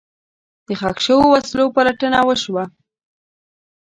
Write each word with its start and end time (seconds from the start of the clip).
د 0.67 0.69
ښخ 0.79 0.97
شوو 1.05 1.25
وسلو 1.33 1.65
پلټنه 1.75 2.19
وشوه. 2.27 2.63